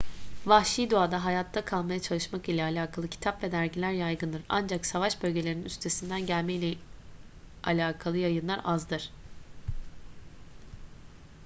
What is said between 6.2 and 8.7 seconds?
gelme ile alakalı yayınlar